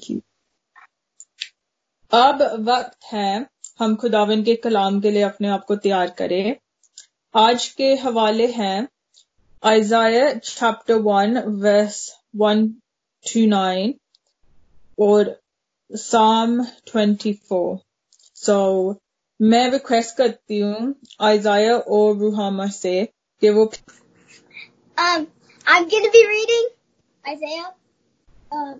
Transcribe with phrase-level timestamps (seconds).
[0.00, 0.20] Thank you
[2.12, 3.46] अब वक्त है
[3.78, 6.56] हम खुदावन के कलाम के लिए अपने आप को तैयार करें।
[7.36, 8.88] आज के हवाले हैं
[9.64, 12.68] Isaiah chapter one verse one
[13.32, 13.94] to nine
[14.98, 15.40] और
[15.96, 17.78] साम ट्वेंटी फोर
[18.34, 18.96] सो
[19.42, 23.08] मैं रिक्वेस्ट करती हूँ आइजाया और रूहामा से
[23.40, 23.72] कि वो
[24.98, 25.26] Um,
[25.66, 26.68] I'm going to be reading
[27.28, 27.74] Isaiah,
[28.52, 28.74] uh,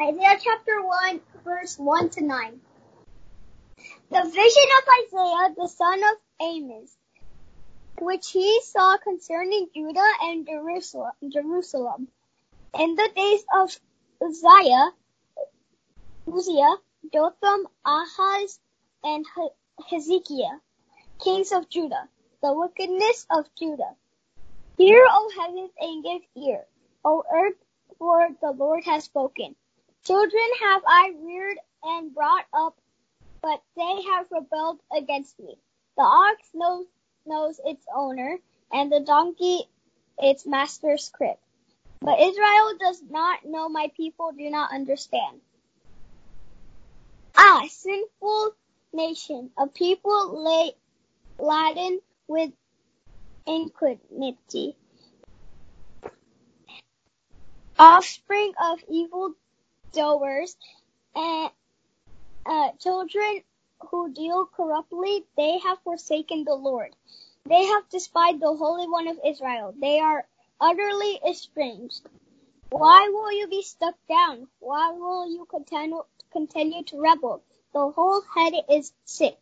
[0.00, 2.60] Isaiah chapter 1, verse 1 to 9.
[4.10, 6.96] The vision of Isaiah, the son of Amos,
[8.00, 12.08] which he saw concerning Judah and Jerusalem.
[12.78, 13.78] In the days of
[14.20, 14.92] Uzziah,
[16.26, 16.76] Uzziah,
[17.12, 18.58] Jotham, Ahaz,
[19.04, 19.26] and
[19.90, 20.60] Hezekiah,
[21.22, 22.08] kings of Judah,
[22.42, 23.94] the wickedness of Judah.
[24.78, 26.64] Hear, O heavens, and give ear,
[27.04, 27.56] O earth,
[28.02, 29.54] for the Lord has spoken.
[30.04, 32.74] Children have I reared and brought up,
[33.40, 35.56] but they have rebelled against me.
[35.96, 36.86] The ox knows,
[37.24, 38.38] knows its owner,
[38.72, 39.68] and the donkey
[40.18, 41.36] its master's crib.
[42.00, 45.40] But Israel does not know, my people do not understand.
[47.36, 48.56] Ah, sinful
[48.92, 50.72] nation, a people lay,
[51.38, 52.50] laden with
[53.46, 54.74] iniquity.
[57.82, 59.34] Offspring of evil
[59.90, 60.56] doers
[61.16, 61.50] and
[62.46, 63.42] uh, children
[63.90, 66.94] who deal corruptly, they have forsaken the Lord.
[67.44, 69.74] They have despised the Holy One of Israel.
[69.76, 70.24] They are
[70.60, 72.02] utterly estranged.
[72.70, 74.46] Why will you be stuck down?
[74.60, 77.42] Why will you continue, continue to rebel?
[77.72, 79.40] The whole head is sick,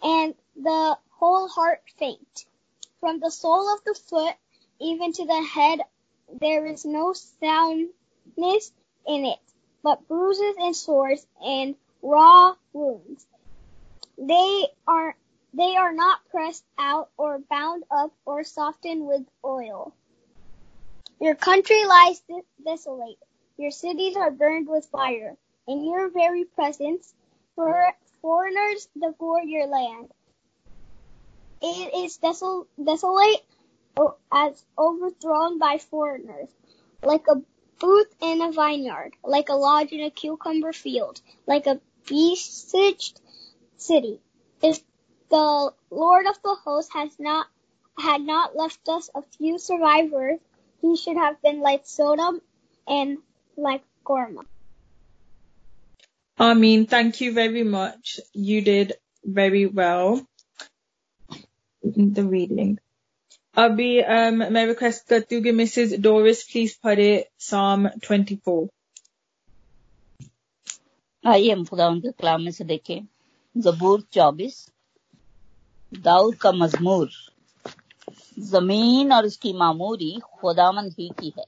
[0.00, 2.46] and the whole heart faint.
[3.00, 4.36] From the sole of the foot
[4.78, 5.80] even to the head,
[6.40, 8.72] there is no soundness
[9.06, 9.38] in it,
[9.82, 13.26] but bruises and sores and raw wounds.
[14.18, 15.16] They are
[15.54, 19.94] they are not pressed out or bound up or softened with oil.
[21.20, 22.22] Your country lies
[22.64, 23.18] desolate.
[23.58, 25.36] Your cities are burned with fire.
[25.68, 27.14] In your very presence,
[27.54, 27.92] for
[28.22, 30.10] foreigners devour your land.
[31.60, 33.44] It is desol- desolate
[34.30, 36.48] as overthrown by foreigners,
[37.02, 37.42] like a
[37.78, 43.20] booth in a vineyard, like a lodge in a cucumber field, like a besieged
[43.76, 44.20] city.
[44.62, 44.80] If
[45.30, 47.46] the Lord of the hosts has not
[47.98, 50.38] had not left us a few survivors,
[50.80, 52.40] he should have been like Sodom
[52.86, 53.18] and
[53.56, 54.42] like Gorma.
[56.38, 58.18] I mean, thank you very much.
[58.32, 60.26] You did very well
[61.82, 62.78] in the reading.
[63.56, 68.68] अभी um, मैं request करती हूँ कि Mrs Doris please पढ़े साम 24
[71.26, 73.00] आइए हम खुदा उनके कलाम में से देखें।
[73.56, 74.72] जबूर 24
[75.94, 77.10] दाऊद का मजमूर।
[78.38, 81.44] ज़मीन और उसकी मामूरी खुदामन ही की है।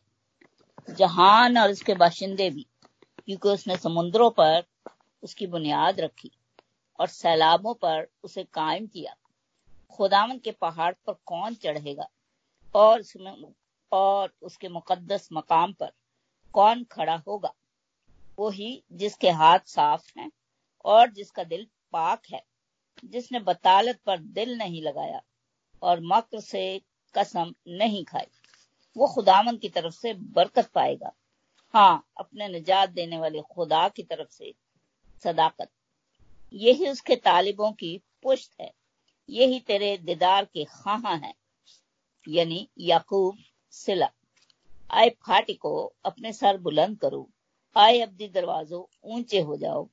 [0.95, 2.67] जहान और उसके बाशिंदे भी
[3.27, 4.63] क्योंकि उसने समुद्रों पर
[5.23, 6.31] उसकी बुनियाद रखी
[7.01, 9.15] और सैलाबों पर उसे कायम किया।
[9.95, 12.09] खुदावन के पहाड़ पर कौन चढ़ेगा?
[12.75, 13.55] और उसमें,
[13.93, 15.93] और उसके मुकद्दस मकाम पर
[16.53, 17.55] कौन खड़ा होगा?
[18.39, 20.31] वो ही जिसके हाथ साफ़ हैं
[20.85, 22.43] और जिसका दिल पाक है,
[23.05, 25.23] जिसने बतालत पर दिल नहीं लगाया
[25.83, 26.81] और मक्र से
[27.15, 28.27] कसम नहीं खाई।
[28.97, 31.13] वो खुदावन की तरफ़ से बरकत पाएगा।
[31.75, 34.55] हाँ अपने निजात देने वाले खुदा की तरफ़ से
[35.25, 35.69] सदाकत।
[36.53, 38.73] यही उसके तालिबों की पुष्ट है।
[39.29, 41.35] यही तेरे दीदार के खां हैं,
[42.29, 43.39] यानी याकूब,
[43.73, 44.11] सिला।
[44.91, 47.29] आए फाटिको अपने सर बुलंद करो।
[47.77, 49.89] आए अब्दी दरवाजो ऊँचे हो जाओ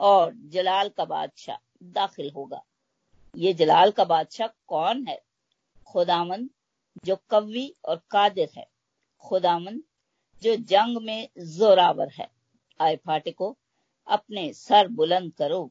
[0.00, 2.62] और जलाल का बादशाह दाखिल होगा।
[3.36, 5.20] ये जलाल का बादशाह कौन है?
[5.86, 6.48] खुदामन
[7.04, 8.66] जो कवि और कादिर है।
[9.24, 9.82] खुदामन
[10.42, 12.28] जो जंग में जोरावर है।
[12.80, 13.56] आए फाटिको
[14.08, 15.70] अपने सर बुलंद करो।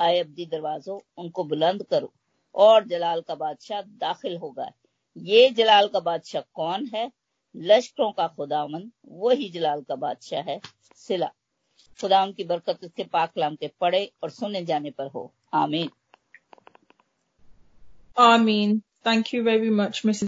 [0.00, 2.12] आए अब्दी दरवाजो उनको बुलंद करो।
[2.54, 4.72] और जलाल का बादशाह दाखिल होगा
[5.16, 7.12] ये जलाल का बादशाह कौन है?
[7.56, 10.60] लश्करों का खुदावन वही जलाल का बादशाह है,
[10.96, 11.30] सिला।
[12.00, 15.90] खुदा की बरकत उसके पाकलाम के पढ़े और सुने जाने पर हो। आमीन।
[18.18, 20.24] आमीन। Thank you very much miss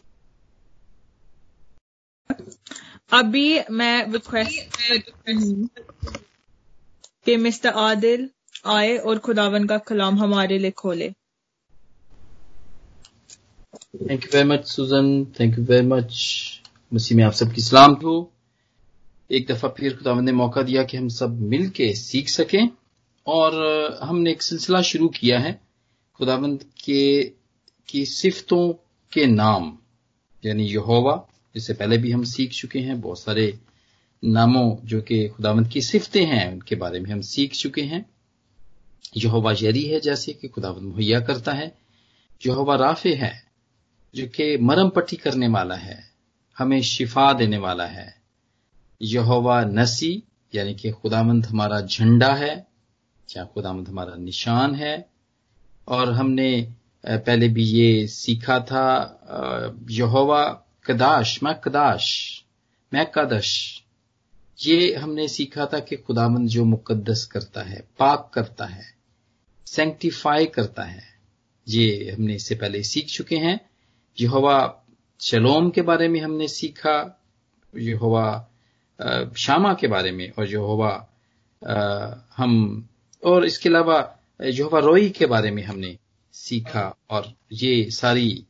[3.13, 5.81] अभी मैं रिक्वेस्ट
[7.25, 8.31] कि मिस्टर आदिल
[8.67, 11.13] आए और खुदावन का कलाम हमारे लिए खोले।
[14.03, 16.25] Thank you very much Susan thank you very much
[16.95, 18.33] मसीह में आप सबकी सलाम हो
[19.33, 22.69] एक दफ़ा फिर खुदावंद ने मौका दिया कि हम सब मिल के सीख सकें
[23.27, 23.55] और
[24.03, 25.61] हमने एक सिलसिला शुरू किया है
[26.15, 27.25] खुदावंद के,
[27.89, 28.73] की सिफतों
[29.13, 29.79] के नाम,
[30.47, 33.59] यानी यहोवा इससे पहले भी हम सीख चुके हैं। बहुत सारे
[34.25, 38.11] नामों जो कि खुदावंद की सिफतें हैं, उनके बारे में हम सीख चुके हैं।
[39.17, 41.79] यहोवा यरी है जैसे कि खुदावंद मुहैया करता है।
[42.47, 43.46] यहोवा राफे है
[44.17, 46.11] जो कि मरम पट्टी करने वाला है,
[46.59, 48.23] हमें शिफा देने वाला है।
[49.03, 50.23] यहोवा नसी,
[50.55, 52.67] यानी कि खुदामंद हमारा झंडा है,
[53.37, 55.11] या खुदामंद हमारा निशान है,
[55.89, 56.73] और हमने
[57.07, 58.87] पहले भी ये सीखा था
[59.91, 60.43] यहोवा
[60.87, 62.07] कदाश, मैं कदाश,
[62.95, 63.83] मैं कदश।
[64.61, 68.95] ये हमने सीखा था कि खुदामंद जो मुकद्दस करता है, पाक करता है
[69.67, 71.03] सेंक्टिफाई करता है।
[71.69, 73.61] ये हमने इससे पहले सीख चुके हैं।
[74.21, 74.83] यहोवा
[75.21, 77.23] शलोम के बारे में हमने सीखा,
[77.77, 78.27] यहोवा
[79.37, 80.91] शामा के बारे में, और यहोवा
[82.37, 82.89] हम,
[83.23, 83.99] और इसके अलावा
[84.41, 85.97] यहोवा रोई के बारे में हमने
[86.33, 88.45] सीखा, और ये सारी,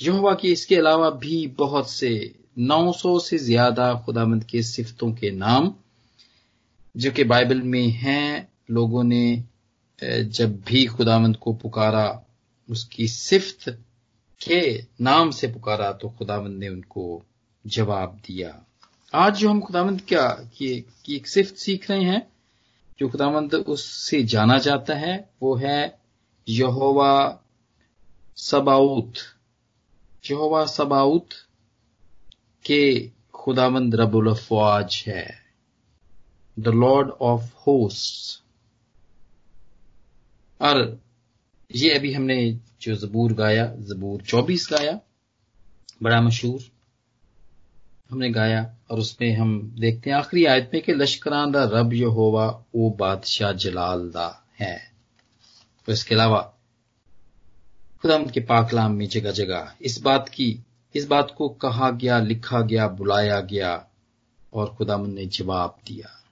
[0.00, 5.74] यहोवा की इसके अलावा भी बहुत से 900 से ज़्यादा खुदामंद के सिफतों के नाम,
[6.96, 9.44] जो कि बाइबल में हैं, लोगों ने
[10.04, 12.22] जब भी खुदामंद को पुकारा,
[12.68, 13.78] उसकी सिफ्त
[14.40, 17.22] के नाम से पुकारा तो खुदावंद ने उनको
[17.64, 18.64] जवाब दिया।
[19.14, 22.26] आज जो हम खुदावंद क्या की, एक सिफ्त सीख रहे हैं
[22.98, 25.98] जो खुदावंद उससे जाना जाता है वो है
[26.48, 27.42] यहोवा
[28.36, 29.14] सबाउत।
[30.24, 31.28] यहोवा सबाउत
[32.64, 35.26] के खुदावंद रबुल अफवाज है।
[36.58, 38.42] द लॉर्ड ऑफ़ होस्ट
[40.60, 40.98] और
[41.70, 45.00] ये अभी हमने जो जबूर गाया, जबूर 24 गाया,
[46.02, 46.60] बड़ा मशहूर
[48.10, 52.10] हमने गाया। और उसमें हम देखते हैं आखिरी आयत में कि लश्करान दा रब यो
[52.10, 54.92] होवा ओ बादशाह जलाल दा है।
[55.86, 56.54] तो इसके अलावा
[58.02, 60.60] खुदाम के पाकलाम में जगह जगह इस बात की,
[60.94, 63.86] इस बात को कहा गया, लिखा गया, बुलाया गया
[64.52, 66.24] और खुदाम ने जवाब दिया।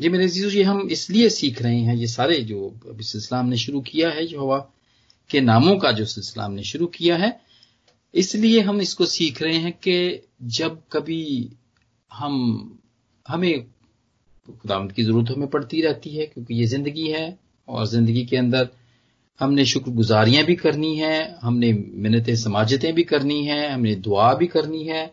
[0.00, 3.56] जी मेरे जीजू ये हम इसलिए सीख रहे हैं, ये सारे जो अभी सिलसिला हमने
[3.56, 4.70] शुरू किया है जो हवा
[5.30, 7.38] के नामों का जो सिलसिला हमने शुरू किया है,
[8.14, 11.50] इसलिए हम इसको सीख रहे हैं कि जब कभी
[12.10, 12.78] हम,
[13.26, 13.64] हमें
[14.62, 17.38] खुदामद की ज़रूरत हमें पड़ती रहती है, क्योंकि ये ज़िंदगी है,
[17.68, 18.68] और ज़िंदगी के अंदर
[19.40, 24.84] हमने शुक्रगुजारियाँ भी करनी है, हमने मिन्नतें, समाजतें भी करनी है, हमने दुआ भी करनी
[24.84, 25.06] है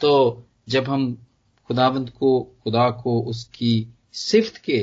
[0.00, 1.12] तो जब हम
[1.70, 4.78] खुदावंत को, खुदा को उसकी सिफ्त के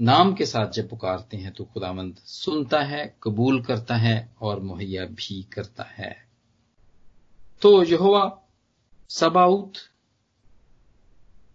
[0.00, 5.04] नाम के साथ जब पुकारते हैं तो खुदामंद सुनता है, कबूल करता है और मुहैया
[5.04, 6.26] भी करता है।
[7.62, 8.38] तो यहोवा,
[9.08, 9.72] सबाउत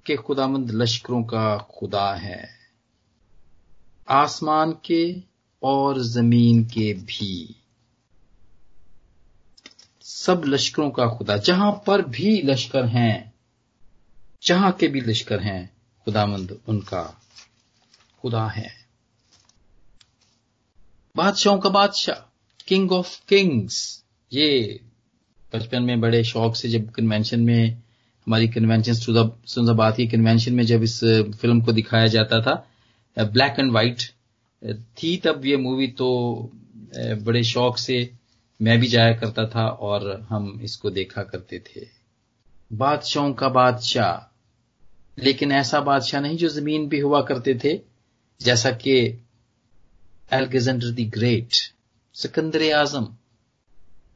[0.05, 2.49] के खुदामंद लश्करों का खुदा है।
[4.09, 5.15] आसमान के
[5.63, 7.55] और ज़मीन के भी।
[10.01, 13.33] सब लश्करों का खुदा। जहाँ पर भी लश्कर हैं,
[14.43, 17.17] जहाँ के भी लश्कर हैं खुदामंद उनका
[18.21, 18.69] खुदा है।
[21.15, 22.19] बादशाहों का बादशाह
[22.67, 23.77] किंग ऑफ़ किंग्स
[24.31, 24.79] ये
[25.53, 27.81] बचपन में बड़े शौक से जब कन्वेंशन में,
[28.27, 30.99] हमारी कन्वेंशन सुजाबाद की कन्वेंशन में जब इस
[31.41, 32.53] फ़िल्म को दिखाया जाता था
[33.17, 34.01] ब्लैक एंड व्हाइट
[34.97, 36.09] थी तब ये मूवी तो
[36.97, 37.97] बड़े शौक से
[38.59, 41.87] मैं भी जाया करता था और हम इसको देखा करते थे।
[42.73, 44.27] बादशाहों का बादशाह।
[45.17, 47.73] लेकिन ऐसा बादशाह नहीं जो ज़मीन पे हुआ करते थे
[48.41, 49.23] जैसा कि
[50.33, 51.53] एल्गेजेंडर द ग्रेट
[52.13, 53.15] सिकंदर आज़म,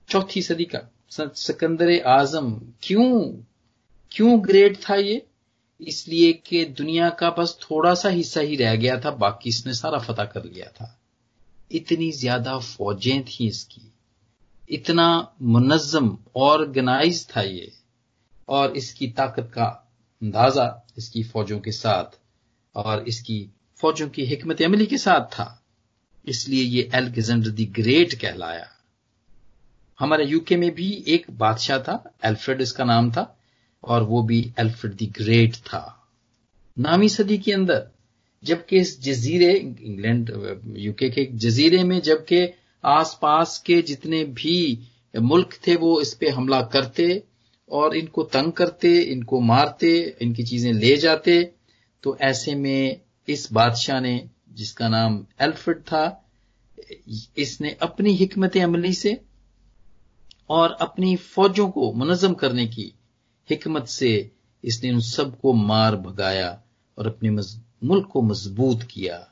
[0.09, 0.79] चौथी सदी का,
[1.11, 3.33] सिकंदर आज़म, क्यों
[4.11, 5.25] क्यों ग्रेट था ये?
[5.81, 9.99] इसलिए कि दुनिया का बस थोड़ा सा हिस्सा ही रह गया था, बाकी इसने सारा
[9.99, 10.99] फतह कर लिया था।
[11.71, 13.91] इतनी ज़्यादा फौजें थी इसकी।
[14.69, 17.71] इतना मुनजम ऑर्गेनाइज था ये।
[18.49, 19.65] और इसकी ताकत का
[20.21, 22.19] अंदाज़ा इसकी फौजों के साथ
[22.75, 25.47] और इसकी फौजों की हिकमत अमली के साथ था।
[26.27, 28.67] इसलिए ये एल्गजेंडर द ग्रेट कहलाया।
[29.99, 33.31] हमारे यूके में भी एक बादशाह था एल्फ्रेड इसका नाम था,
[33.83, 35.83] और वो भी एल्फ्रेड द ग्रेट था।
[36.77, 37.85] नामी सदी के अंदर,
[38.43, 40.31] जबकि इस जजीरे, इंग्लैंड,
[40.77, 42.47] यूके के जजीरे में, जबकि
[42.83, 44.57] आसपास के जितने भी
[45.13, 47.23] मुल्क थे, वो इस पे हमला करते
[47.69, 51.41] और इनको तंग करते, इनको मारते, इनकी चीज़ें ले जाते
[52.03, 56.21] तो ऐसे में इस बादशाह ने, जिसका नाम एल्फ्रेड था,
[57.37, 59.21] इसने अपनी हिकमत अमली से
[60.49, 62.93] और अपनी फौजों को मुनजम करने की
[63.49, 64.31] हिकमत से
[64.63, 66.63] इसने उन सबको मार भगाया
[66.97, 67.29] और अपने
[67.83, 69.29] मुल्क को मज़बूत किया।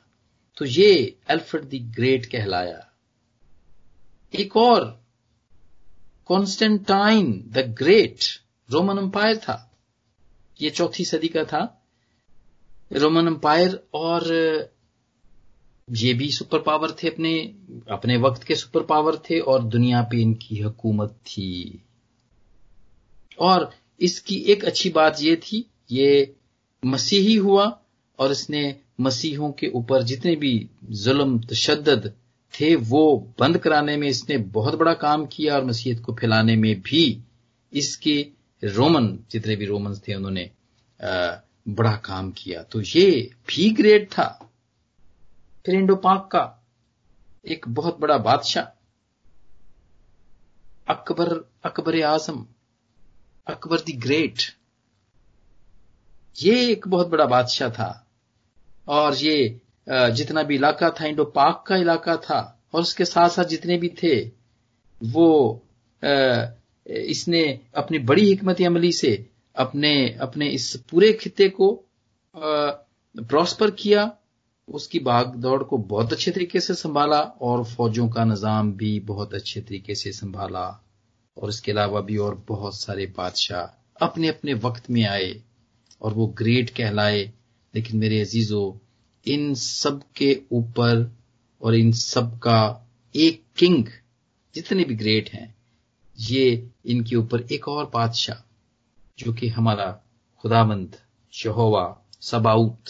[0.56, 2.92] तो ये एल्फ्रेड द ग्रेट कहलाया।
[4.34, 5.04] एक और,
[6.26, 8.18] Constantine the great,
[8.70, 9.76] Roman empire था।
[10.60, 11.83] ये चौथी सदी का था।
[12.94, 14.32] रोमन अंपायर और
[15.88, 17.32] ये भी सुपर पावर थे अपने
[17.90, 21.82] अपने वक्त के सुपर पावर थे और दुनिया पे इनकी हुकूमत थी।
[23.38, 23.70] और
[24.00, 26.34] इसकी एक अच्छी बात यह थी, ये
[26.82, 27.66] मसीही हुआ
[28.18, 32.14] और इसने मसीहों के ऊपर जितने भी जुल्म तशद
[32.54, 36.80] थे, वो बंद कराने में इसने बहुत बड़ा काम किया और मसीहत को फैलाने में
[36.80, 37.22] भी।
[37.72, 38.26] इसके
[38.62, 40.50] रोमन, जितने भी रोमन थे, उन्होंने
[41.66, 43.10] बड़ा काम किया। तो ये
[43.48, 44.26] भी ग्रेट था।
[45.66, 46.42] फिर इंडो पाक का
[47.44, 48.64] एक बहुत बड़ा बादशाह।
[50.88, 51.32] अकबर
[51.64, 52.46] अकबर आज़म,
[53.46, 54.40] अकबर द ग्रेट।
[56.36, 58.06] ये एक बहुत बड़ा बादशाह था।
[58.88, 62.40] और ये जितना भी इलाका था इंडो पाक का इलाका था,
[62.74, 64.18] और उसके साथ साथ जितने भी थे,
[65.02, 65.62] वो
[66.86, 67.42] इसने
[67.74, 71.72] अपनी बड़ी हिकमत अमली से अपने अपने इस पूरे खिते को
[72.34, 74.10] प्रॉस्पर किया,
[74.68, 79.34] उसकी भाग दौड़ को बहुत अच्छे तरीके से संभाला और फौजों का निज़ाम भी बहुत
[79.34, 80.66] अच्छे तरीके से संभाला।
[81.36, 85.34] और इसके अलावा भी और बहुत सारे बादशाह अपने अपने वक्त में आए
[86.02, 87.22] और वो ग्रेट कहलाए।
[87.74, 88.72] लेकिन मेरे अजीजों,
[89.26, 91.10] इन सब के ऊपर
[91.62, 93.84] और इन सब का एक किंग
[94.54, 95.54] जितने भी ग्रेट हैं,
[96.18, 98.43] ये इनके ऊपर एक और बादशाह
[99.18, 100.00] जो कि हमारा
[100.42, 100.96] खुदामंद
[101.32, 102.84] शहोवा सबाउत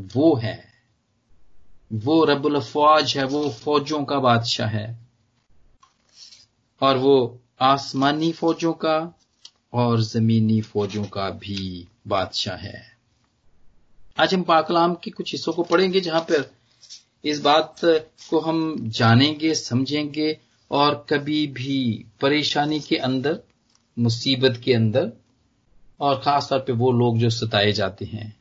[0.00, 0.72] वो है।
[1.92, 4.98] वो रबुल अफवाज है, वो फौजों का बादशाह है।
[6.80, 9.18] और वो आसमानी फौजों का
[9.72, 12.96] और जमीनी फौजों का भी बादशाह है।
[14.18, 16.50] आज हम पाकलाम के कुछ हिस्सों को पढ़ेंगे, जहाँ पर
[17.24, 17.80] इस बात
[18.30, 20.38] को हम जानेंगे, समझेंगे
[20.70, 23.40] और कभी भी परेशानी के अंदर,
[23.98, 25.12] मुसीबत के अंदर
[26.04, 28.36] और खास तौर पे वो लोग जो सताए जाते हैं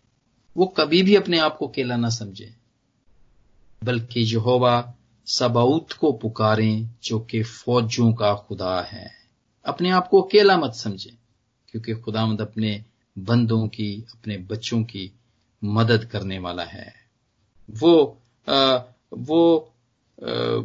[0.57, 2.53] वो कभी भी अपने आप को अकेला ना समझे।
[3.83, 4.93] बल्कि यहोवा
[5.25, 9.11] सबाउत को पुकारें जो कि फौजों का खुदा है।
[9.65, 11.17] अपने आप को अकेला मत समझे
[11.71, 12.83] क्योंकि खुदामद अपने
[13.17, 15.11] बंदों की अपने बच्चों की
[15.63, 16.93] मदद करने वाला है।
[17.71, 18.17] वो
[18.49, 18.79] आ,
[19.13, 19.71] वो
[20.23, 20.61] आ,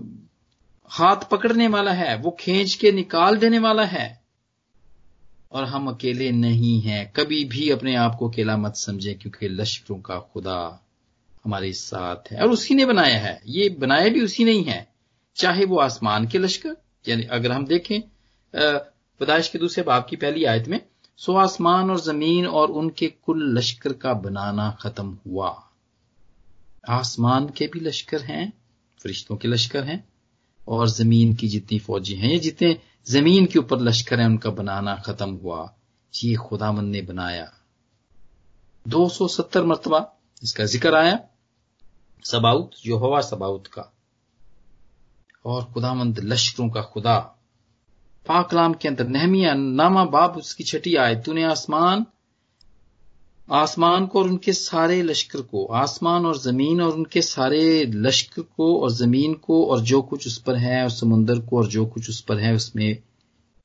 [0.88, 4.17] हाथ पकड़ने वाला है वो खींच के निकाल देने वाला है।
[5.52, 9.98] और हम अकेले नहीं हैं। कभी भी अपने आप को अकेला मत समझे, क्योंकि लश्करों
[10.00, 10.58] का खुदा
[11.44, 14.86] हमारे साथ है और उसी ने बनाया है। ये बनाया भी उसी नहीं है
[15.36, 16.76] चाहे वो आसमान के लश्कर,
[17.08, 18.00] यानी अगर हम देखें
[19.20, 20.80] पदाइश के दूसरे बाप की पहली आयत में,
[21.18, 25.50] सो आसमान और ज़मीन और उनके कुल लश्कर का बनाना खत्म हुआ।
[26.88, 28.52] आसमान के भी लश्कर हैं,
[29.00, 30.04] फरिश्तों के लश्कर हैं,
[30.60, 32.76] और ज़मीन की जितनी फौजी हैं, या जितने
[33.10, 35.74] ज़मीन के ऊपर लश्कर है, उनका बनाना खत्म हुआ।
[36.24, 37.52] ये खुदामंद ने बनाया।
[38.88, 40.12] 270 मरतबा,
[40.42, 41.20] इसका ज़िक्र आया।
[42.24, 43.92] सबाउत हवा सबाउत का।
[45.44, 47.18] और खुदामंद लश्करों का खुदा।
[48.26, 52.06] पाकलाम के अंदर नहमिया, नामा बाप उसकी छठी आए तूने आसमान
[53.50, 58.80] आसमान को और उनके सारे लश्कर को, आसमान और ज़मीन और उनके सारे लश्कर को
[58.82, 62.10] और ज़मीन को और जो कुछ उस पर है और समुन्दर को और जो कुछ
[62.10, 63.02] उस पर है, उसमें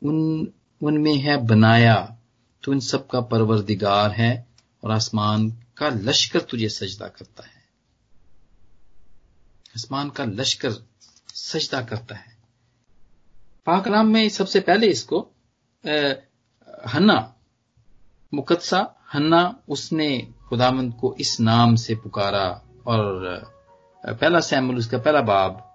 [0.01, 0.47] उन,
[0.81, 2.17] उनमें है बनाया
[2.63, 4.47] तो इन सब का परवरदिगार है
[4.83, 7.61] और आसमान का लश्कर तुझे सजदा करता है।
[9.75, 10.73] आसमान का लश्कर
[11.33, 12.37] सजदा करता है।
[13.65, 15.19] पाकलाम में सबसे पहले इसको
[16.87, 17.35] हन्ना
[18.33, 18.81] मुकदसा
[19.13, 23.25] हन्ना, उसने खुदामंद को इस नाम से पुकारा और
[24.05, 25.69] पहला सैमुल उसका पहला बाब,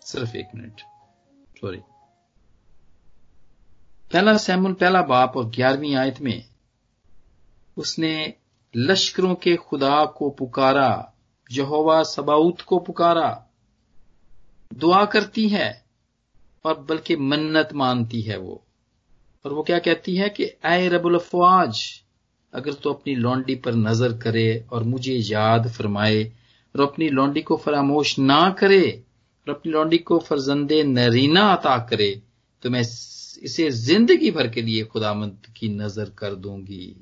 [0.00, 0.80] सिर्फ़ एक मिनट
[1.60, 1.80] सॉरी
[4.12, 6.44] पहला सैमुल पहला बाप और ग्यारहवीं आयत में
[7.76, 8.34] उसने
[8.76, 11.12] लश्करों के खुदा को पुकारा,
[11.52, 13.46] यहोवा सबाउत को पुकारा,
[14.74, 15.84] दुआ करती है,
[16.64, 18.62] और बल्कि मन्नत मानती है वो।
[19.44, 21.80] और वो क्या कहती है कि आए रबुल अफवाज,
[22.52, 26.22] अगर तो अपनी लौंडी पर नज़र करे और मुझे याद फरमाए
[26.74, 28.88] और अपनी लौंडी को फरामोश ना करे
[29.46, 32.10] और अपनी लौंडी को फरजंदे नरीना अता करे
[32.62, 36.96] तो मैं इसे ज़िंदगी भर के लिए खुदामंद की नज़र कर दूँगी.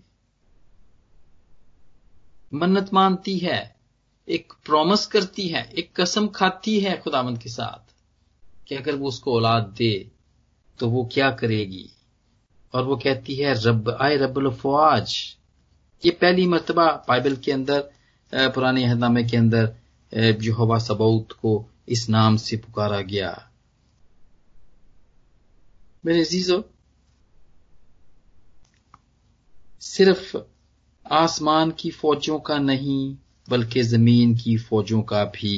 [2.52, 3.76] मन्नत मानती है,
[4.28, 7.94] एक प्रॉमिस करती है, एक कसम खाती है खुदामंद के साथ
[8.68, 9.92] कि अगर वो उसको औलाद दे
[10.80, 11.88] तो वो क्या करेगी?
[12.76, 15.36] और वो कहती है, रब, आए रबुल फवाज
[16.04, 17.80] ये पहली मरतबा बाइबल के अंदर
[18.34, 19.74] पुराने अहदनामे के अंदर
[20.14, 21.52] यहोवा सबूत को
[21.88, 23.30] इस नाम से पुकारा गया।
[26.06, 26.64] मेरे जीजो
[29.80, 30.36] सिर्फ़
[31.12, 33.16] आसमान की फौजों का नहीं,
[33.48, 35.56] बल्कि ज़मीन की फौजों का भी।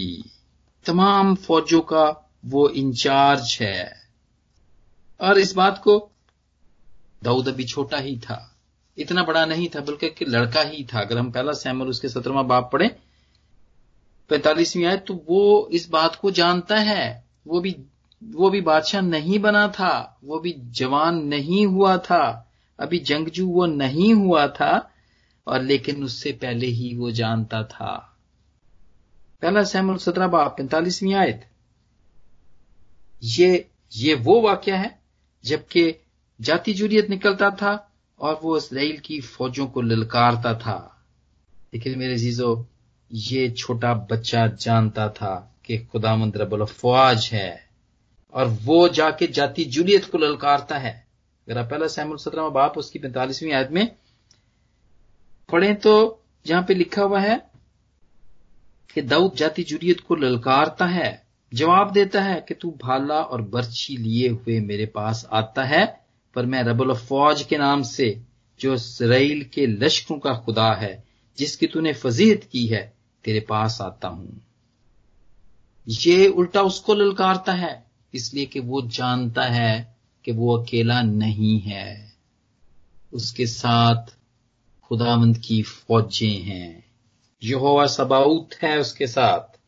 [0.85, 2.07] तमाम फौजों का
[2.47, 4.03] वो इंचार्ज है।
[5.21, 6.11] और इस बात को
[7.23, 8.57] दाऊद अभी छोटा ही था।
[8.99, 12.43] इतना बड़ा नहीं था, बल्कि कि लड़का ही था। अगर हम पहला सैमल उसके सत्रहवा
[12.43, 12.89] बाप पढ़े,
[14.31, 17.77] पैंतालीसवीं आए तो वो इस बात को जानता है, वो भी
[18.25, 23.67] वो भी बादशाह नहीं बना था, वो भी जवान नहीं हुआ था, अभी जंगजू वो
[23.67, 24.91] नहीं हुआ था,
[25.47, 28.19] और लेकिन उससे पहले ही वो जानता था।
[29.43, 31.49] पहला सैमुल सत्रह बाप, पैंतालीसवीं आयत।
[33.23, 34.99] ये ये वो वाक्य है,
[35.45, 35.91] जबकि
[36.41, 41.05] जाति जुरियत निकलता था और वो इसराइल की फौजों को ललकारता था।
[41.75, 42.67] लेकिन मेरे जीजो
[43.11, 47.69] ये छोटा बच्चा जानता था कि खुदामंद रबल फौज है
[48.35, 51.07] और वो जाके जाति जूलियत को ललकारता है।
[51.49, 53.91] अगर आप पहला सैमुल सत्रहवा बाप, उसकी पैंतालीसवीं आयत में
[55.49, 57.51] पढ़ें तो जहाँ पे लिखा हुआ है
[58.95, 63.97] कि दाऊद जाति जुरियत को ललकारता है, जवाब देता है कि तू भाला और बर्छी
[63.97, 68.23] लिए हुए मेरे पास आता है। पर मैं रबल फौज के नाम से,
[68.61, 71.05] जो इसराइल के लश्करों का खुदा है,
[71.39, 72.93] जिसकी तूने फजीहत की है,
[73.25, 74.43] तेरे पास आता हूँ।
[75.89, 82.13] ये उल्टा उसको ललकारता है, इसलिए कि वो जानता है कि वो अकेला नहीं है।
[83.13, 84.17] उसके साथ
[84.83, 86.85] खुदावंद की फौजें हैं।
[87.45, 89.59] यहोवा सबाउत है उसके साथ।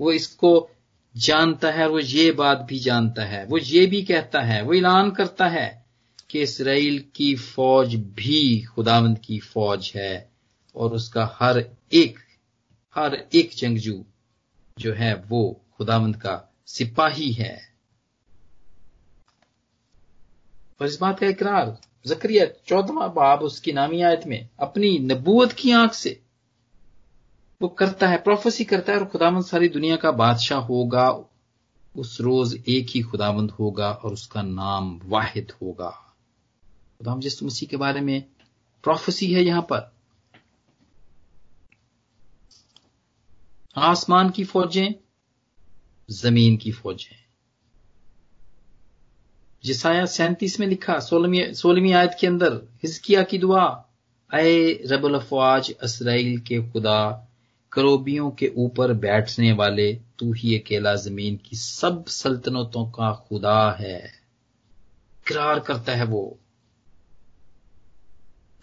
[0.00, 0.70] वो इसको
[1.16, 5.10] जानता है वो ये बात भी जानता है। वो ये भी कहता है, वो ऐलान
[5.10, 5.85] करता है
[6.30, 10.30] कि इसराइल की फौज भी खुदावंद की फौज है
[10.74, 12.18] और उसका हर एक
[12.96, 14.04] हर एक जंगजू
[14.78, 17.76] जो है वो खुदावंद का सिपाही है।
[20.80, 25.70] और इस बात का इकरार, जक्रिया चौदवा बाब उसकी नामी आयत में अपनी नबूत की
[25.70, 26.20] आँख से
[27.62, 31.08] वो करता है प्रोफेसी करता है और खुदामंद सारी दुनिया का बादशाह होगा,
[31.96, 36.05] उस रोज एक ही खुदामंद होगा और उसका नाम वाहिद होगा।
[36.98, 38.24] खुदाम जिस मसीह के बारे में
[38.82, 39.92] प्रोफेसी है यहाँ पर।
[43.76, 44.92] आसमान की फौजें,
[46.10, 47.26] ज़मीन की फौजें।
[49.64, 53.82] जिसाया सैंतीस में लिखा, सोलहवीं आयत के अंदर हिजकिया की दुआ
[54.30, 57.28] अय रबुल अफवाज इसराइल के खुदा,
[57.72, 64.12] करोबियों के ऊपर बैठने वाले, तू ही अकेला ज़मीन की सब सल्तनतों का खुदा है।
[65.26, 66.38] करार करता है वो।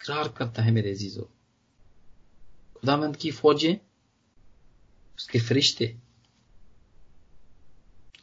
[0.04, 1.24] करार करता है मेरे अजीजों।
[2.74, 3.74] खुदामंद की फौजें,
[5.18, 5.94] उसके फरिश्ते।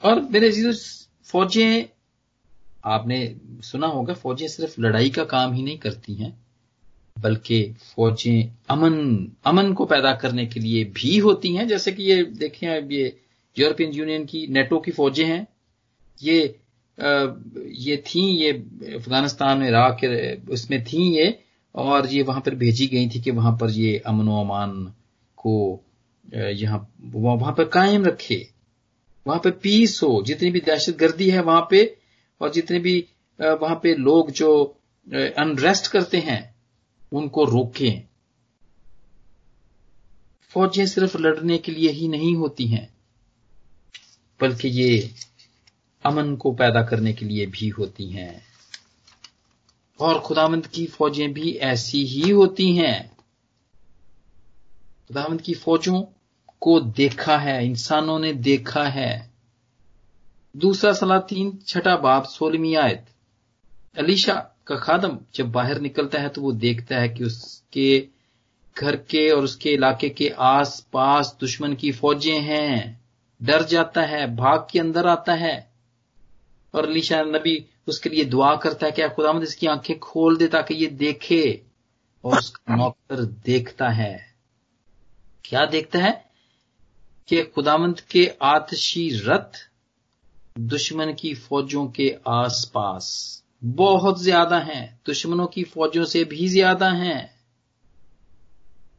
[0.03, 0.73] और मेरे अजीजों,
[1.23, 1.85] फौजें,
[2.85, 6.45] आपने सुना होगा, फौजें सिर्फ़ लड़ाई का काम ही नहीं करती हैं,
[7.19, 7.63] बल्कि
[7.95, 8.95] फौजें अमन
[9.45, 13.19] अमन को पैदा करने के लिए भी होती हैं। जैसे कि ये देखें अब ये
[13.57, 15.47] यूरोपियन यूनियन की नेटो की फौजें हैं।
[16.23, 16.59] ये
[16.99, 18.51] ये थी, ये
[18.95, 21.43] अफ़गानिस्तान, इराक उसमें थी ये
[21.75, 24.83] और ये वहाँ पर भेजी गई थी कि वहाँ पर ये अमन अमान
[25.37, 25.53] को
[26.25, 28.47] यहाँ, वहाँ पर कायम रखे।
[29.25, 31.83] वहाँ पर पीस हो। जितनी भी दहशत गर्दी है वहाँ पे,
[32.41, 32.99] और जितने भी
[33.39, 34.51] वहाँ पे लोग जो
[35.07, 36.55] अनरेस्ट करते हैं,
[37.11, 38.03] उनको रोकें।
[40.51, 42.87] फौजें सिर्फ़ लड़ने के लिए ही नहीं होती हैं,
[44.39, 45.09] बल्कि ये
[46.05, 48.50] अमन को पैदा करने के लिए भी होती हैं।
[50.01, 53.17] और खुदामंद की फौजें भी ऐसी ही होती हैं।
[55.07, 56.03] खुदामंद की फौजों
[56.61, 59.31] को देखा है, इंसानों ने देखा है।
[60.57, 63.05] दूसरा सलाह तीन छठा बाप, सोलहवीं आयत।
[63.97, 68.07] अलीशा का खादम जब बाहर निकलता है तो वो देखता है कि उसके
[68.77, 73.01] घर के और उसके इलाके के आस पास दुश्मन की फौजें हैं।
[73.43, 75.71] डर जाता है, भाग के अंदर आता है।
[76.73, 80.73] और अलीशा नबी उसके लिए दुआ करता है कि खुदामद इसकी आँखें खोल दे ताकि
[80.73, 81.65] ये देखे
[82.23, 84.35] और उसका नौकर देखता है।
[85.45, 86.31] क्या देखता है?
[87.27, 89.69] कि खुदामंद के आतशी रथ
[90.59, 97.41] दुश्मन की फौजों के आसपास बहुत ज़्यादा हैं। दुश्मनों की फौजों से भी ज़्यादा हैं।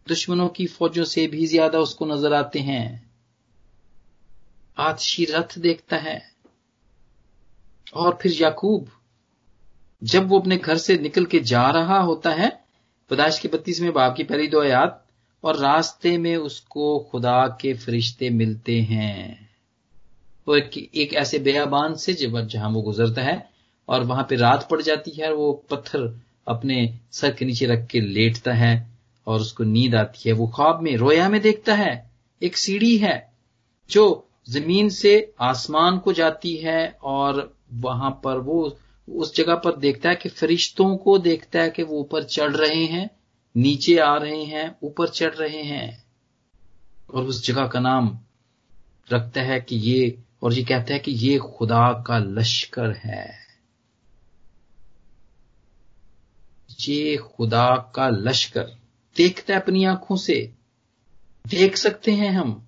[0.08, 3.10] दुश्मनों की फौजों से भी ज़्यादा उसको नज़र आते हैं।
[4.78, 6.31] आतशी रथ देखता है।
[7.94, 8.88] और फिर याकूब
[10.04, 12.64] जब वो अपने घर से निकल के जा रहा होता है
[13.10, 15.06] पदाश के बत्तीसवें बाप की पहली दो आयात
[15.44, 19.48] और रास्ते में उसको खुदा के फरिश्ते मिलते हैं।
[20.48, 23.50] वो एक, एक ऐसे बेयाबान से जब जहाँ वो गुजरता है
[23.88, 27.86] और वहाँ पे रात पड़ जाती है और वो पत्थर अपने सर के नीचे रख
[27.86, 28.90] के लेटता है
[29.26, 32.10] और उसको नींद आती है वो ख्वाब में रोया में देखता है
[32.42, 33.32] एक सीढ़ी है
[33.90, 40.08] जो ज़मीन से आसमान को जाती है और वहाँ पर वो उस जगह पर देखता
[40.08, 43.10] है कि फरिश्तों को देखता है कि वो ऊपर चढ़ रहे हैं,
[43.56, 46.04] नीचे आ रहे हैं, ऊपर चढ़ रहे हैं।
[47.14, 48.18] और उस जगह का नाम
[49.12, 53.42] रखता है कि ये, और ये कहता है कि ये खुदा का लश्कर है।
[56.80, 58.64] ये खुदा का लश्कर।
[59.16, 60.52] देखता है अपनी आँखों से।
[61.46, 62.66] देख सकते हैं हम।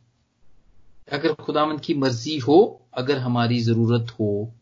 [1.12, 4.54] अगर खुदावंद की मर्ज़ी हो, अगर हमारी ज़रूरत हो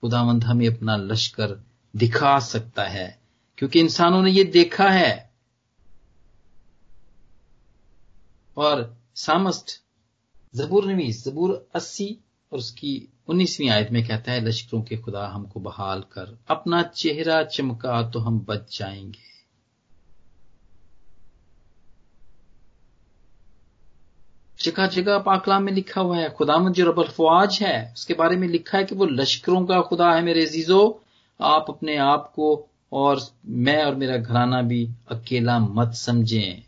[0.00, 1.64] खुदावंद हमें अपना लश्कर
[1.96, 3.18] दिखा सकता है,
[3.58, 5.30] क्योंकि इंसानों ने यह देखा है।
[8.56, 9.80] और सामस्ट
[10.56, 12.18] जबूर नवीस जबूर अस्सी
[12.52, 17.44] और उसकी उन्नीसवीं आयत में कहता है, लश्करों के खुदा हमको बहाल कर, अपना चेहरा
[17.44, 19.29] चमका तो हम बच जाएँगे।
[24.60, 28.48] जगह जगह पाकलाम में लिखा हुआ है खुदामद जो रबल फवाज है। उसके बारे में
[28.48, 31.02] लिखा है कि वो लश्करों का खुदा है मेरे अजीजो।
[31.40, 36.62] आप अपने आप को और मैं और मेरा घराना भी अकेला मत समझें।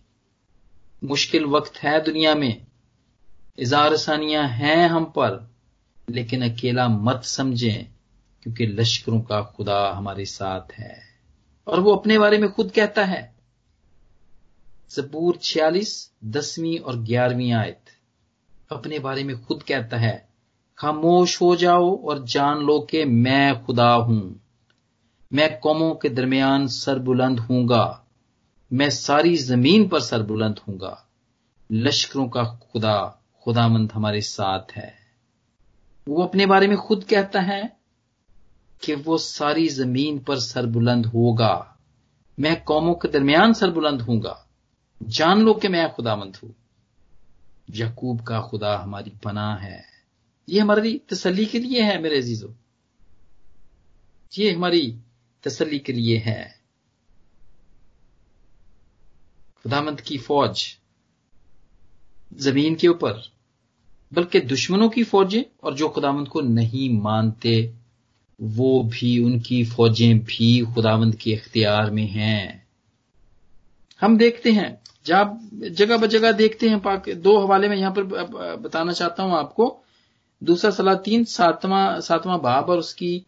[1.05, 2.67] मुश्किल वक्त है दुनिया में।
[3.59, 5.51] इजार आसानियाँ हैं हम पर,
[6.11, 7.87] लेकिन अकेला मत समझें,
[8.43, 11.03] क्योंकि लश्करों का खुदा हमारे साथ है।
[11.67, 13.35] और वो अपने बारे में खुद कहता है।
[14.91, 17.82] जबूर छियालीस, दसवीं और ग्यारहवीं आयत।
[18.73, 20.29] अपने बारे में खुद कहता है,
[20.79, 24.41] खामोश हो जाओ और जान लो कि मैं खुदा हूँ।
[25.33, 28.05] मैं कौमों के दरमियान सरबुलंद हूँगा।
[28.73, 31.09] मैं सारी ज़मीन पर सरबुलंद हूँगा।
[31.73, 34.95] लश्करों का खुदा, खुदामंद हमारे साथ है।
[36.09, 37.77] वो अपने बारे में खुद कहता है
[38.85, 41.77] कि वो सारी ज़मीन पर सरबुलंद होगा।
[42.41, 44.47] मैं कौमों के दरमियान सरबुलंद हूँगा।
[45.03, 46.55] जान लो कि मैं खुदामंद हूँ।
[47.73, 49.85] यकूब का खुदा हमारी पनाह है।
[50.49, 52.53] ये हमारी तसली के लिए है मेरे अजीजों।
[54.39, 54.99] ये हमारी
[55.43, 56.61] तसली के लिए है।
[59.63, 60.79] खुदामंद की फौज
[62.35, 63.33] ज़मीन के ऊपर,
[64.13, 67.75] बल्कि दुश्मनों की फौजें और जो खुदावंद को नहीं मानते,
[68.41, 72.62] वो भी उनकी फौजें भी खुदावंद के इख्तियार में हैं।
[74.03, 74.71] हम देखते हैं।
[75.07, 75.39] जब
[75.71, 78.03] जगह ब जगह देखते हैं, पाक दो हवाले में यहाँ पर
[78.59, 79.79] बताना चाहता हूँ आपको।
[80.43, 83.25] दूसरा सलाह तीन, सातवां सातवां बाब और उसकी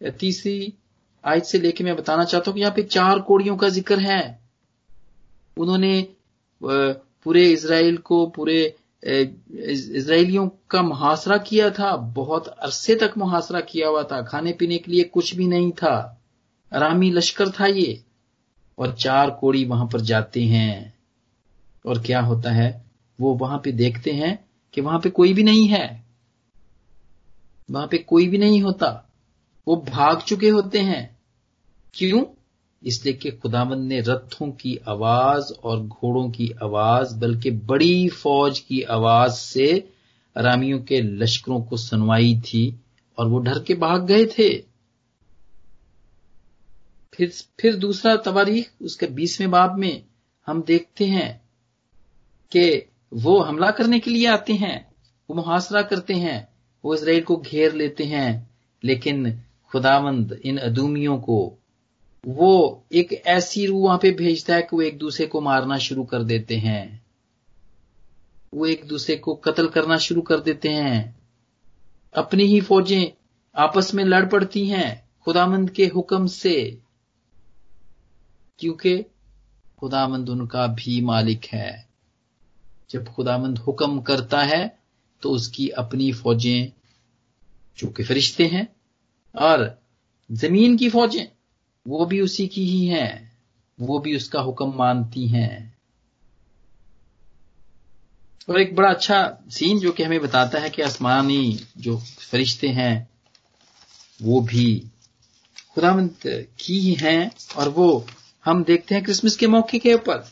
[0.00, 0.72] तीसरी
[1.24, 4.40] आयत से लेके मैं बताना चाहता हूँ कि यहाँ पे चार कोड़ियों का ज़िक्र है।
[5.56, 6.06] उन्होंने
[6.60, 14.02] पूरे इसराइल को, पूरे इसराइलियों का मुहासरा किया था। बहुत अरसे तक मुहासरा किया हुआ
[14.02, 15.94] था। खाने पीने के लिए कुछ भी नहीं था।
[16.72, 18.02] आरामी लश्कर था ये।
[18.78, 20.94] और चार कोड़ी वहाँ पर जाते हैं।
[21.86, 22.84] और क्या होता है?
[23.20, 26.04] वो वहाँ पे देखते हैं कि वहाँ पे कोई भी नहीं है।
[27.70, 29.10] वहाँ पे कोई भी नहीं होता।
[29.68, 31.18] वो भाग चुके होते हैं।
[31.94, 32.24] क्यों?
[32.84, 38.82] इसलिए कि खुदावंद ने रथों की आवाज़ और घोड़ों की आवाज़, बल्कि बड़ी फौज की
[38.82, 39.88] आवाज़ से
[40.36, 42.80] रामियों के लश्करों को सुनवाई थी
[43.18, 44.67] और वो डर के भाग गए थे।
[47.18, 50.02] फिर फिर दूसरा तवारीख उसके बीसवें बाब में
[50.46, 51.42] हम देखते हैं
[52.56, 54.92] कि वो हमला करने के लिए आते हैं,
[55.30, 56.48] वो मुहासरा करते हैं,
[56.84, 58.50] वो इसराइल को घेर लेते हैं,
[58.84, 61.58] लेकिन खुदावंद इन अदूमियों को,
[62.26, 66.04] वो एक ऐसी रूह वहाँ पे भेजता है कि वो एक दूसरे को मारना शुरू
[66.04, 67.06] कर देते हैं।
[68.54, 71.18] वो एक दूसरे को कत्ल करना शुरू कर देते हैं।
[72.14, 73.06] अपनी ही फौजें
[73.56, 76.78] आपस में लड़ पड़ती हैं खुदामंद के हुक्म से।
[78.58, 79.02] क्योंकि
[79.78, 81.88] खुदामंद उनका भी मालिक है।
[82.90, 84.78] जब खुदामंद हुक्म करता है
[85.22, 86.72] तो उसकी अपनी फौजें,
[87.78, 88.68] जो कि फरिश्ते हैं,
[89.36, 89.82] और
[90.32, 91.26] ज़मीन की फौजें,
[91.86, 93.38] वो भी उसी की ही हैं।
[93.80, 95.78] वो भी उसका हुक्म मानती हैं।
[98.48, 103.08] और एक बड़ा अच्छा सीन जो कि हमें बताता है कि आसमानी जो फरिश्ते हैं,
[104.22, 104.90] वो भी
[105.74, 106.14] खुदामंद
[106.60, 108.06] की ही हैं, और वो
[108.48, 110.28] हम देखते हैं क्रिसमस के मौके के ऊपर।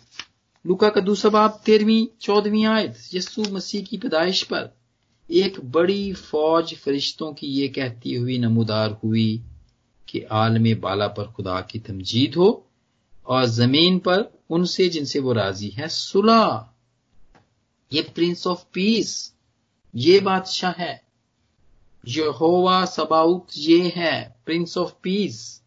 [0.67, 4.77] लुका का दूसरा बाप तेरहवीं, चौदहवीं आयत यस्सु मसीह की पैदाइश पर।
[5.31, 9.43] एक बड़ी फौज फरिश्तों की ये कहती हुई नमूदार हुई
[10.09, 12.67] कि आलम बाला पर खुदा की तमजीद हो
[13.27, 16.69] और ज़मीन पर उनसे जिनसे वो राज़ी है, सुलह।
[17.93, 19.35] ये प्रिंस ऑफ़ पीस।
[19.95, 21.03] ये बादशाह है।
[22.09, 25.63] यहोवा सबाउत ये है, प्रिंस ऑफ़ पीस।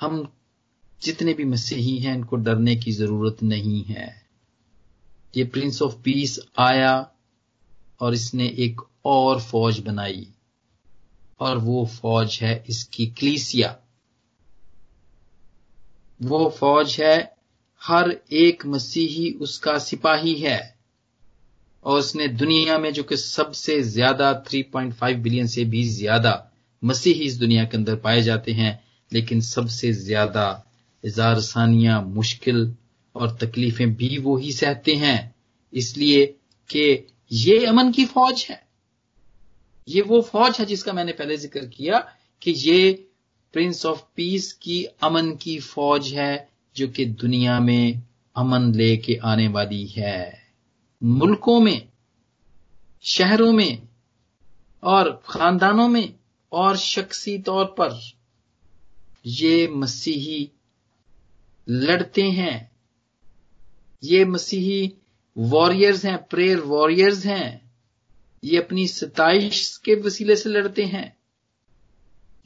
[0.00, 0.32] हम
[1.02, 4.22] जितने भी मसीही हैं, इनको डरने की ज़रूरत नहीं है।
[5.36, 7.10] ये प्रिंस ऑफ़ पीस आया
[8.00, 10.26] और इसने एक और फौज बनाई।
[11.40, 13.76] और वो फौज है इसकी क्लीसिया।
[16.22, 17.36] वो फौज है,
[17.82, 20.76] हर एक मसीही उसका सिपाही है।
[21.84, 26.50] और उसने दुनिया में जो कि सबसे ज़्यादा 3.5 बिलियन से भी ज़्यादा
[26.84, 30.66] मसीही इस दुनिया के अंदर पाए जाते हैं, लेकिन सबसे ज़्यादा
[31.04, 32.74] इजारसानियाँ मुश्किल
[33.14, 35.34] और तकलीफें भी वो ही सहते हैं।
[35.72, 36.26] इसलिए
[36.70, 38.62] कि ये अमन की फौज है।
[39.88, 41.98] ये वो फौज है जिसका मैंने पहले ज़िक्र किया
[42.42, 42.92] कि ये
[43.52, 48.02] प्रिंस ऑफ़ पीस की अमन की फौज है जो कि दुनिया में
[48.36, 50.42] अमन लेके आने वाली है।
[51.02, 51.88] मुल्कों में,
[53.04, 53.88] शहरों में
[54.82, 56.14] और खानदानों में
[56.52, 58.00] और शख्सी तौर पर
[59.26, 60.50] ये मसीही
[61.70, 62.70] लड़ते हैं।
[64.04, 64.94] ये मसीही
[65.38, 67.72] वॉरियर्स हैं प्रेयर वॉरियर्स हैं।
[68.44, 71.16] ये अपनी सताइश के वसीले से लड़ते हैं।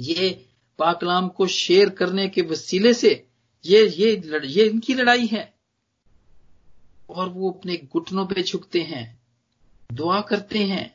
[0.01, 0.47] ये
[0.79, 3.27] पाकलाम को शेयर करने के वसीले से
[3.67, 5.55] ये ये ये इनकी लड़ाई है।
[7.11, 9.23] और वो अपने घुटनों पे झुकते हैं,
[9.93, 10.95] दुआ करते हैं।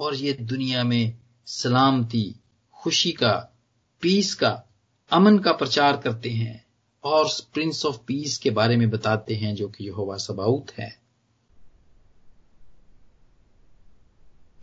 [0.00, 2.34] और ये दुनिया में सलामती,
[2.72, 3.58] खुशी का
[4.00, 4.62] पीस का,
[5.10, 6.65] अमन का प्रचार करते हैं।
[7.06, 10.98] और प्रिंस ऑफ़ पीस के बारे में बताते हैं जो कि यहोवा सबाउत है।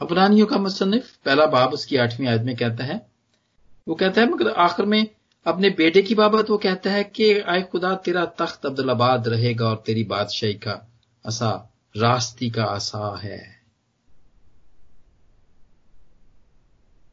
[0.02, 3.08] अबरानियों का मुसनफ पहला बाब उसकी आठवीं आयत में कहता है।
[3.88, 5.08] वो कहता है, मगर आखिर में
[5.46, 9.84] अपने बेटे की बाबत वो कहता है कि आय खुदा, तेरा तख्त अब्दुल्लाबाद रहेगा और
[9.86, 10.92] तेरी बादशाही का
[11.26, 13.64] असा रास्ती का आसा है।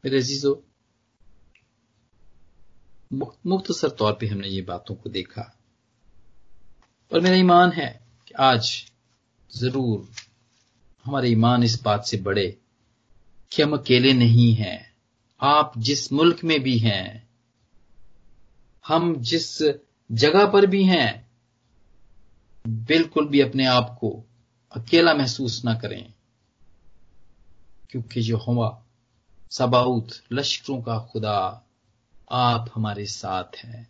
[0.05, 0.63] मेरे अजीजो
[3.45, 5.57] मुख्तसर तौर पे हमने ये बातों को देखा।
[7.13, 8.85] और मेरा ईमान है कि आज
[9.57, 10.09] ज़रूर
[11.05, 12.57] हमारे ईमान इस बात से बढ़े
[13.51, 14.93] कि हम अकेले नहीं हैं।
[15.41, 17.29] आप जिस मुल्क में भी हैं,
[18.87, 19.61] हम जिस
[20.11, 21.31] जगह पर भी हैं,
[22.67, 24.23] बिल्कुल भी अपने आप को
[24.71, 26.13] अकेला महसूस ना करें।
[27.89, 28.85] क्योंकि जो हवा
[29.51, 31.65] सबाउत लश्करों का खुदा
[32.31, 33.89] आप हमारे साथ हैं।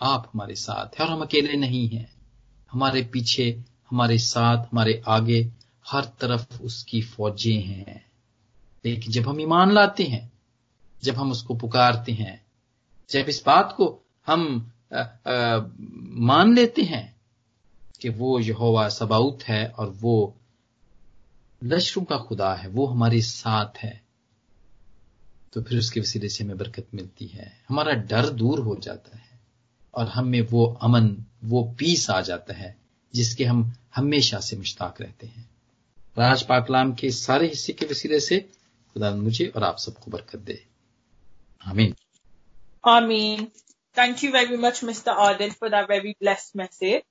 [0.00, 2.12] आप हमारे साथ हैं और हम अकेले नहीं हैं।
[2.72, 5.52] हमारे पीछे हमारे साथ हमारे आगे
[5.88, 8.10] हर तरफ़ उसकी फौजें हैं।
[8.84, 10.32] लेकिन जब हम ईमान लाते हैं
[11.02, 12.46] जब हम उसको पुकारते हैं
[13.10, 15.60] जब इस बात को हम आ, आ,
[16.00, 17.16] मान लेते हैं
[18.00, 20.36] कि वो यहोवा सबाउत है और वो
[21.64, 23.99] लश्करों का खुदा है वो हमारे साथ है
[25.52, 29.40] तो फिर उसके वसीले से हमें बरकत मिलती है। हमारा डर दूर हो जाता है
[29.94, 32.78] और हमें वो अमन, वो पीस आ जाता है
[33.14, 35.50] जिसके हम हमेशा से मुश्ताक रहते हैं।
[36.18, 38.40] राज पाकलाम के सारे हिस्से के वसीले से
[38.94, 40.66] खुदा मुझे और आप सबको बरकत दे।
[41.66, 41.94] आमीन।
[42.88, 43.44] आमीन।
[43.98, 47.02] Thank you very much mister Adil for that very blessed message